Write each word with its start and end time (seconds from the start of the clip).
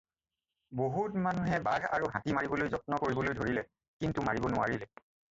বহুত 0.77 1.17
মানুহে 1.25 1.59
বাঘ 1.67 1.83
আৰু 1.97 2.07
হাতী 2.15 2.33
মাৰিবলৈ 2.37 2.71
যত্ন 2.75 2.99
কৰিবলৈ 3.03 3.37
ধৰিলে 3.41 3.65
কিন্তু 4.05 4.25
মাৰিব 4.31 4.49
নোৱাৰিলে। 4.55 4.89